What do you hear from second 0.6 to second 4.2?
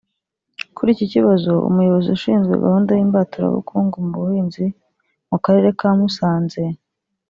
Kuri iki kibazo Umuyobozi ushinzwe gahunda y’imbaturabukungu mu